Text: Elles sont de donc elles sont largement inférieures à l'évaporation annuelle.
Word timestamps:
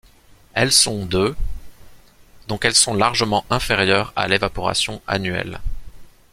Elles 0.55 0.71
sont 0.71 1.05
de 1.05 1.35
donc 2.47 2.65
elles 2.65 2.73
sont 2.73 2.95
largement 2.95 3.45
inférieures 3.51 4.13
à 4.15 4.27
l'évaporation 4.27 4.99
annuelle. 5.05 5.59